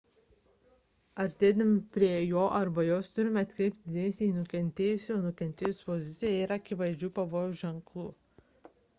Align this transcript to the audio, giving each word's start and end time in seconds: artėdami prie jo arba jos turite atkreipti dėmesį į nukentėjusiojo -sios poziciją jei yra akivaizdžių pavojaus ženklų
artėdami 1.23 1.81
prie 1.97 2.07
jo 2.29 2.45
arba 2.59 2.85
jos 2.87 3.11
turite 3.17 3.41
atkreipti 3.45 3.93
dėmesį 3.97 4.29
į 4.29 4.37
nukentėjusiojo 4.37 5.33
-sios 5.41 5.83
poziciją 5.89 6.31
jei 6.31 6.41
yra 6.47 6.57
akivaizdžių 6.63 7.11
pavojaus 7.19 7.61
ženklų 7.61 8.07